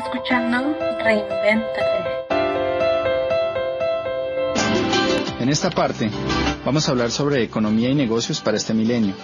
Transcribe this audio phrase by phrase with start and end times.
[0.00, 2.00] escuchando Reinventate.
[5.40, 6.10] En esta parte
[6.64, 9.14] vamos a hablar sobre economía y negocios para este milenio.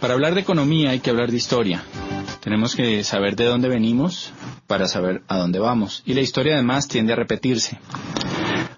[0.00, 1.82] Para hablar de economía hay que hablar de historia.
[2.40, 4.32] Tenemos que saber de dónde venimos
[4.66, 6.02] para saber a dónde vamos.
[6.06, 7.78] Y la historia además tiende a repetirse.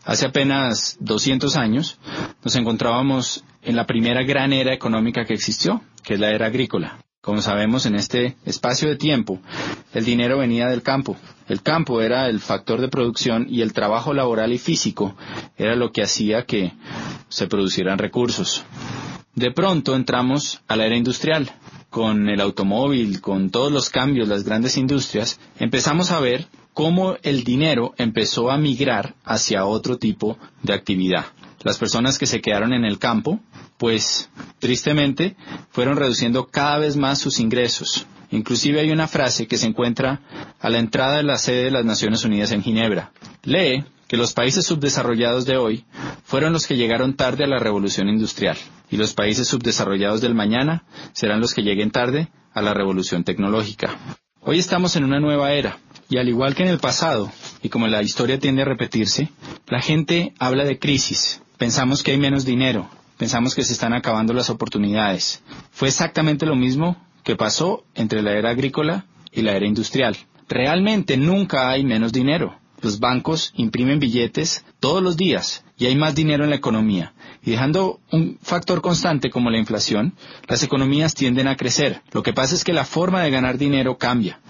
[0.05, 1.99] Hace apenas 200 años
[2.45, 6.99] nos encontrábamos en la primera gran era económica que existió, que es la era agrícola.
[7.27, 9.41] Como sabemos, en este espacio de tiempo,
[9.93, 11.17] el dinero venía del campo.
[11.49, 15.17] El campo era el factor de producción y el trabajo laboral y físico
[15.59, 16.73] era lo que hacía que
[17.29, 18.63] se producieran recursos.
[19.35, 21.51] De pronto entramos a la era industrial.
[21.91, 27.43] Con el automóvil, con todos los cambios, las grandes industrias, empezamos a ver cómo el
[27.43, 31.25] dinero empezó a migrar hacia otro tipo de actividad.
[31.63, 33.41] Las personas que se quedaron en el campo,
[33.79, 35.37] pues tristemente
[35.71, 38.07] fueron reduciendo cada vez más sus ingresos.
[38.31, 40.21] Inclusive hay una frase que se encuentra
[40.61, 43.13] a la entrada de la sede de las Naciones Unidas en Ginebra.
[43.45, 45.85] Lee que los países subdesarrollados de hoy
[46.25, 48.57] fueron los que llegaron tarde a la revolución industrial
[48.91, 53.99] y los países subdesarrollados del mañana serán los que lleguen tarde a la revolución tecnológica.
[54.41, 57.33] Hoy estamos en una nueva era y al igual que en el pasado,
[57.63, 59.31] y como la historia tiende a repetirse,
[59.67, 61.43] la gente habla de crisis.
[61.59, 65.43] Pensamos que hay menos dinero, pensamos que se están acabando las oportunidades.
[65.71, 70.19] Fue exactamente lo mismo que pasó entre la era agrícola y la era industrial.
[70.49, 72.59] Realmente nunca hay menos dinero.
[72.83, 77.15] Los bancos imprimen billetes todos los días y hay más dinero en la economía.
[77.43, 80.15] Y dejando un factor constante como la inflación,
[80.47, 82.03] las economías tienden a crecer.
[82.13, 84.41] Lo que pasa es que la forma de ganar dinero cambia.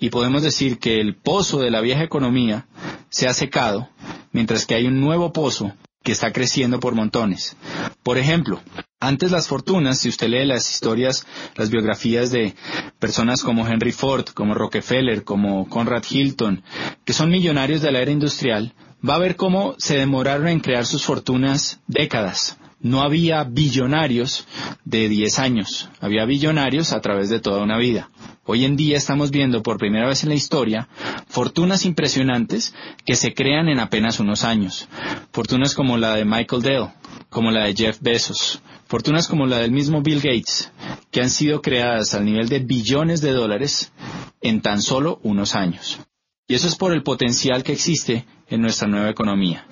[0.00, 2.66] Y podemos decir que el pozo de la vieja economía
[3.10, 3.90] se ha secado,
[4.32, 7.56] mientras que hay un nuevo pozo que está creciendo por montones.
[8.02, 8.60] Por ejemplo,
[9.00, 12.54] antes las fortunas, si usted lee las historias, las biografías de
[12.98, 16.62] personas como Henry Ford, como Rockefeller, como Conrad Hilton,
[17.04, 18.74] que son millonarios de la era industrial,
[19.06, 22.58] va a ver cómo se demoraron en crear sus fortunas décadas.
[22.80, 24.46] No había billonarios
[24.84, 28.10] de 10 años, había billonarios a través de toda una vida.
[28.44, 30.88] Hoy en día estamos viendo por primera vez en la historia
[31.26, 32.74] fortunas impresionantes
[33.04, 34.88] que se crean en apenas unos años.
[35.32, 36.86] Fortunas como la de Michael Dell,
[37.30, 40.72] como la de Jeff Bezos, fortunas como la del mismo Bill Gates,
[41.10, 43.92] que han sido creadas al nivel de billones de dólares
[44.40, 45.98] en tan solo unos años.
[46.46, 49.66] Y eso es por el potencial que existe en nuestra nueva economía.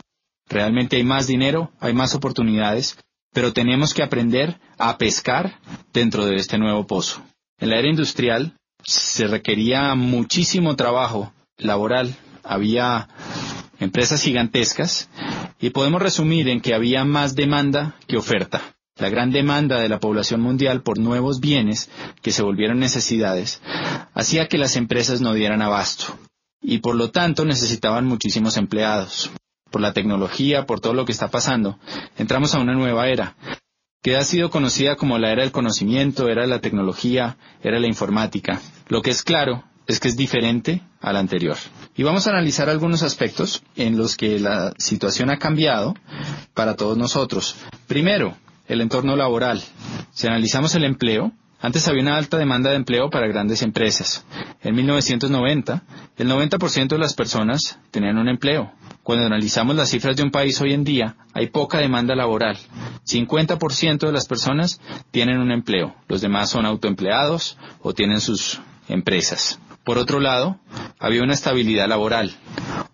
[0.49, 2.97] Realmente hay más dinero, hay más oportunidades,
[3.33, 5.59] pero tenemos que aprender a pescar
[5.93, 7.23] dentro de este nuevo pozo.
[7.59, 12.15] En la era industrial se requería muchísimo trabajo laboral,
[12.45, 13.09] había
[13.81, 15.09] empresas gigantescas
[15.61, 18.63] y podemos resumir en que había más demanda que oferta.
[18.99, 21.91] La gran demanda de la población mundial por nuevos bienes
[22.23, 23.61] que se volvieron necesidades
[24.15, 26.19] hacía que las empresas no dieran abasto
[26.63, 29.31] y por lo tanto necesitaban muchísimos empleados.
[29.71, 31.79] Por la tecnología, por todo lo que está pasando,
[32.17, 33.37] entramos a una nueva era
[34.07, 38.61] que ha sido conocida como la era del conocimiento, era la tecnología, era la informática.
[38.87, 41.57] Lo que es claro es que es diferente a la anterior.
[41.97, 45.95] Y vamos a analizar algunos aspectos en los que la situación ha cambiado
[46.55, 47.57] para todos nosotros.
[47.89, 48.37] Primero,
[48.69, 49.61] el entorno laboral.
[50.13, 54.25] Si analizamos el empleo, antes había una alta demanda de empleo para grandes empresas.
[54.63, 55.83] En 1990,
[56.17, 58.73] el 90% de las personas tenían un empleo.
[59.07, 62.59] Cuando analizamos las cifras de un país hoy en día, hay poca demanda laboral.
[63.07, 64.81] 50% de las personas
[65.13, 65.95] tienen un empleo.
[66.09, 69.61] Los demás son autoempleados o tienen sus empresas.
[69.85, 70.59] Por otro lado,
[70.99, 72.37] había una estabilidad laboral.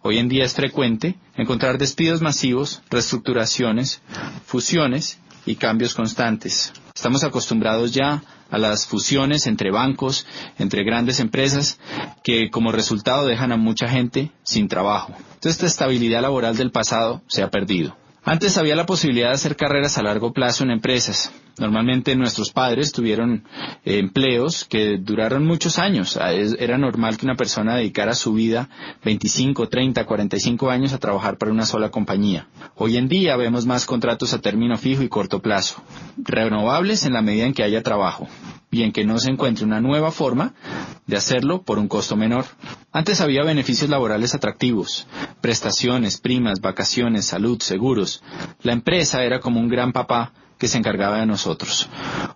[0.02, 4.02] Hoy en día es frecuente encontrar despidos masivos, reestructuraciones,
[4.44, 6.74] fusiones y cambios constantes.
[6.94, 8.22] Estamos acostumbrados ya
[8.52, 10.26] a las fusiones entre bancos,
[10.58, 11.80] entre grandes empresas,
[12.22, 15.14] que como resultado dejan a mucha gente sin trabajo.
[15.16, 17.96] Entonces esta estabilidad laboral del pasado se ha perdido.
[18.24, 21.32] Antes había la posibilidad de hacer carreras a largo plazo en empresas.
[21.58, 23.44] Normalmente nuestros padres tuvieron
[23.84, 26.16] eh, empleos que duraron muchos años.
[26.16, 28.68] Ah, era normal que una persona dedicara su vida
[29.04, 32.46] 25, 30, 45 años a trabajar para una sola compañía.
[32.76, 35.82] Hoy en día vemos más contratos a término fijo y corto plazo,
[36.16, 38.28] renovables en la medida en que haya trabajo
[38.72, 40.54] y en que no se encuentre una nueva forma
[41.06, 42.46] de hacerlo por un costo menor.
[42.90, 45.06] Antes había beneficios laborales atractivos,
[45.42, 48.24] prestaciones, primas, vacaciones, salud, seguros.
[48.62, 51.88] La empresa era como un gran papá que se encargaba de nosotros.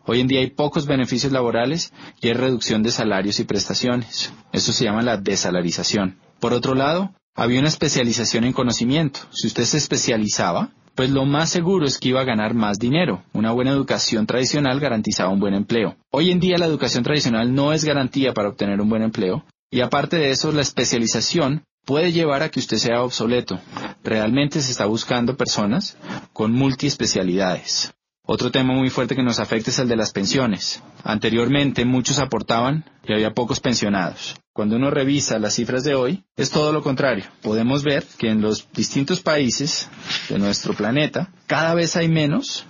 [0.05, 4.33] Hoy en día hay pocos beneficios laborales y hay reducción de salarios y prestaciones.
[4.53, 6.19] Eso se llama la desalarización.
[6.39, 9.21] Por otro lado, había una especialización en conocimiento.
[9.31, 13.23] Si usted se especializaba, pues lo más seguro es que iba a ganar más dinero.
[13.35, 15.95] Una buena educación tradicional garantizaba un buen empleo.
[16.11, 19.81] Hoy en día la educación tradicional no es garantía para obtener un buen empleo, Y
[19.81, 23.61] aparte de eso, la especialización puede llevar a que usted sea obsoleto.
[24.03, 25.99] Realmente se está buscando personas
[26.33, 27.93] con multiespecialidades.
[28.29, 30.83] Otro tema muy fuerte que nos afecta es el de las pensiones.
[31.05, 34.35] Anteriormente muchos aportaban y había pocos pensionados.
[34.53, 37.27] Cuando uno revisa las cifras de hoy, es todo lo contrario.
[37.41, 39.89] Podemos ver que en los distintos países
[40.29, 42.67] de nuestro planeta cada vez hay menos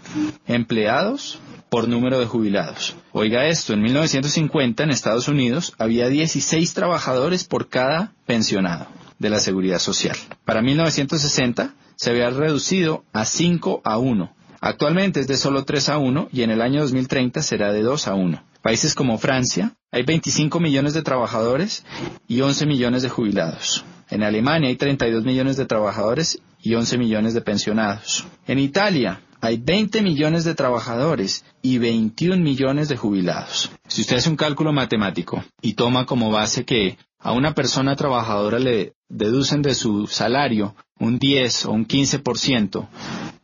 [0.47, 1.39] empleados
[1.71, 2.95] por número de jubilados.
[3.13, 8.89] Oiga esto, en 1950 en Estados Unidos había 16 trabajadores por cada pensionado
[9.19, 10.19] de la seguridad social.
[10.45, 15.99] Para 1960 se había reducido a 5 a 1 Actualmente es de solo 3 a
[15.99, 18.43] 1 y en el año 2030 será de 2 a 1.
[18.63, 21.85] Países como Francia, hay 25 millones de trabajadores
[22.27, 23.85] y 11 millones de jubilados.
[24.09, 28.27] En Alemania hay 32 millones de trabajadores y 11 millones de pensionados.
[28.47, 33.71] En Italia hay 20 millones de trabajadores y 21 millones de jubilados.
[33.87, 38.61] Si usted hace un cálculo matemático y toma como base que a una persona trabajadora
[38.61, 42.87] le deducen de su salario un 10 o un 15%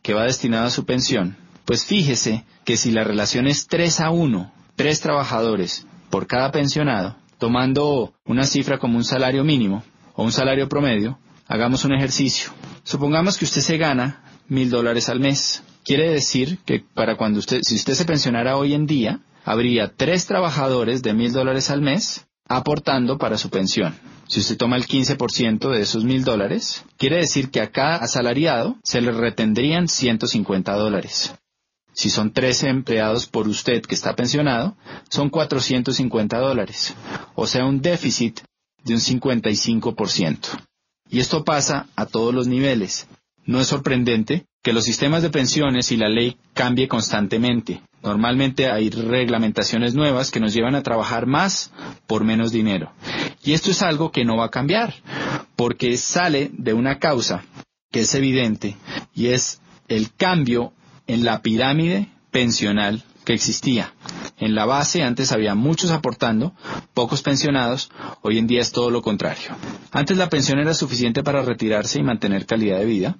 [0.01, 1.35] que va destinado a su pensión,
[1.65, 7.17] pues fíjese que si la relación es 3 a 1, 3 trabajadores por cada pensionado,
[7.39, 9.83] tomando una cifra como un salario mínimo
[10.15, 11.19] o un salario promedio,
[11.49, 12.53] hagamos un ejercicio.
[12.83, 15.61] Supongamos que usted se gana mil dólares al mes.
[15.83, 20.25] Quiere decir que para cuando usted, si usted se pensionara hoy en día, habría tres
[20.25, 23.95] trabajadores de mil dólares al mes aportando para su pensión.
[24.27, 28.77] Si usted toma el 15% de esos mil dólares, quiere decir que a cada asalariado
[28.83, 31.33] se le retendrían 150 dólares.
[31.93, 34.75] Si son 13 empleados por usted que está pensionado,
[35.09, 36.95] son 450 dólares,
[37.35, 38.41] o sea, un déficit
[38.83, 40.37] de un 55%.
[41.09, 43.07] Y esto pasa a todos los niveles.
[43.45, 47.81] No es sorprendente que los sistemas de pensiones y la ley cambie constantemente.
[48.01, 51.71] Normalmente hay reglamentaciones nuevas que nos llevan a trabajar más
[52.07, 52.91] por menos dinero.
[53.43, 54.93] Y esto es algo que no va a cambiar,
[55.55, 57.43] porque sale de una causa
[57.91, 58.75] que es evidente
[59.13, 60.73] y es el cambio
[61.07, 63.93] en la pirámide pensional que existía.
[64.43, 66.51] En la base antes había muchos aportando,
[66.93, 67.89] pocos pensionados,
[68.23, 69.55] hoy en día es todo lo contrario.
[69.89, 73.15] Antes la pensión era suficiente para retirarse y mantener calidad de vida.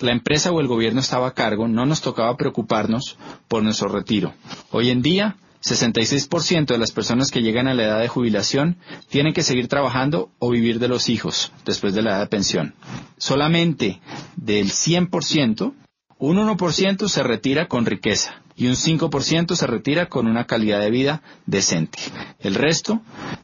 [0.00, 3.16] La empresa o el gobierno estaba a cargo, no nos tocaba preocuparnos
[3.46, 4.34] por nuestro retiro.
[4.72, 8.76] Hoy en día 66% de las personas que llegan a la edad de jubilación
[9.08, 12.74] tienen que seguir trabajando o vivir de los hijos después de la edad de pensión.
[13.18, 14.00] Solamente
[14.34, 15.74] del 100%,
[16.18, 20.90] un 1% se retira con riqueza y un 5% se retira con una calidad de
[20.90, 21.98] vida decente.
[22.40, 23.02] El resto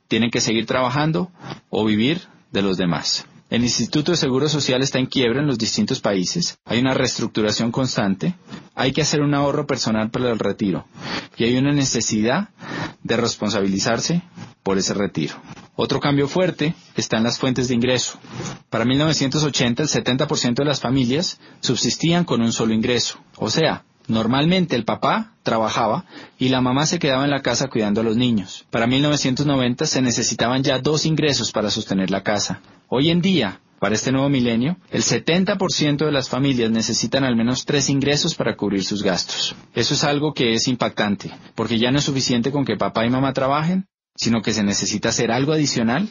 [0.09, 1.31] tienen que seguir trabajando
[1.69, 3.27] o vivir de los demás.
[3.51, 7.71] El Instituto de Seguro Social está en quiebra en los distintos países, hay una reestructuración
[7.71, 8.35] constante,
[8.75, 10.87] hay que hacer un ahorro personal para el retiro
[11.37, 12.49] y hay una necesidad
[13.03, 14.23] de responsabilizarse
[14.63, 15.35] por ese retiro.
[15.77, 18.19] Otro cambio fuerte está en las fuentes de ingreso.
[18.71, 24.77] Para 1980 el 70% de las familias subsistían con un solo ingreso, o sea, Normalmente
[24.77, 26.05] el papá trabajaba
[26.39, 28.65] y la mamá se quedaba en la casa cuidando a los niños.
[28.71, 32.61] Para 1990 se necesitaban ya dos ingresos para sostener la casa.
[32.89, 37.65] Hoy en día, para este nuevo milenio, el 70% de las familias necesitan al menos
[37.65, 39.55] tres ingresos para cubrir sus gastos.
[39.75, 43.11] Eso es algo que es impactante, porque ya no es suficiente con que papá y
[43.11, 46.09] mamá trabajen, sino que se necesita hacer algo adicional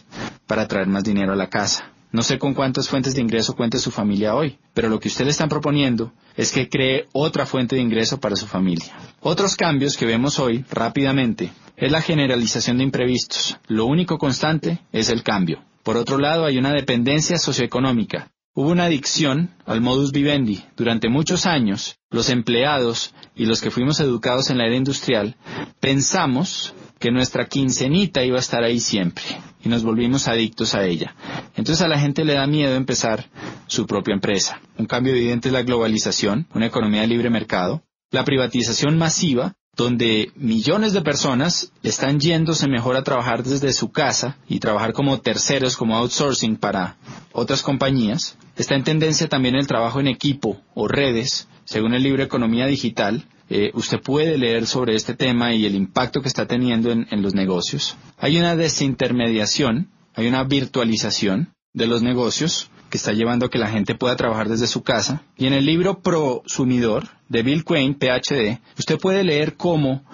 [0.47, 1.91] para traer más dinero a la casa.
[2.11, 5.23] No sé con cuántas fuentes de ingreso cuente su familia hoy, pero lo que usted
[5.23, 8.93] le están proponiendo es que cree otra fuente de ingreso para su familia.
[9.21, 13.57] Otros cambios que vemos hoy rápidamente es la generalización de imprevistos.
[13.67, 15.63] Lo único constante es el cambio.
[15.83, 18.29] Por otro lado, hay una dependencia socioeconómica.
[18.53, 20.61] Hubo una adicción al modus vivendi.
[20.75, 25.37] Durante muchos años, los empleados y los que fuimos educados en la era industrial
[25.79, 29.23] pensamos que nuestra quincenita iba a estar ahí siempre
[29.61, 31.15] y nos volvimos adictos a ella.
[31.57, 33.25] Entonces a la gente le da miedo empezar
[33.67, 34.61] su propia empresa.
[34.77, 37.81] Un cambio evidente es la globalización, una economía de libre mercado,
[38.11, 44.37] la privatización masiva, donde millones de personas están yéndose mejor a trabajar desde su casa
[44.47, 46.97] y trabajar como terceros, como outsourcing para
[47.31, 48.37] otras compañías.
[48.57, 53.25] Está en tendencia también el trabajo en equipo o redes, según el libro Economía Digital,
[53.53, 57.35] eh, usted puede leer sobre este tema y el impacto que está teniendo en, los
[57.35, 57.97] negocios.
[58.17, 63.69] Hay una desintermediación, hay una virtualización de los negocios que está llevando a que la
[63.69, 65.23] gente pueda trabajar desde su casa.
[65.37, 70.05] Y en el libro Prosumidor de Bill Quain, PhD, usted puede leer cómo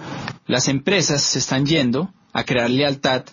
[0.48, 3.24] las empresas se están yendo a crear lealtad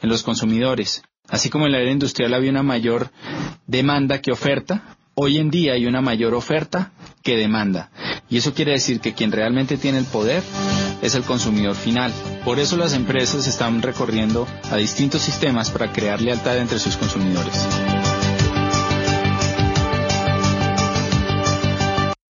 [0.00, 1.02] en los consumidores.
[1.28, 3.10] Así como en la era industrial había una mayor
[3.66, 6.92] demanda que oferta, hoy en día hay una mayor oferta
[7.24, 7.90] que demanda.
[8.30, 10.42] Y eso quiere decir que quien realmente tiene el poder
[11.02, 12.12] es el consumidor final.
[12.44, 17.54] Por eso las empresas están recorriendo a distintos sistemas para crear lealtad entre sus consumidores.